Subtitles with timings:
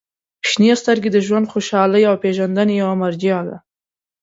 [0.49, 3.57] •شنې سترګې د ژوند خوشحالۍ او پېژندنې یوه مرجع ده.